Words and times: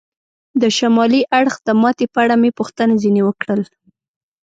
د 0.61 0.63
شمالي 0.77 1.21
اړخ 1.39 1.55
د 1.67 1.69
ماتې 1.81 2.05
په 2.13 2.17
اړه 2.23 2.35
مې 2.41 2.51
پوښتنه 2.59 2.93
ځنې 3.03 3.21
وکړل. 3.25 3.61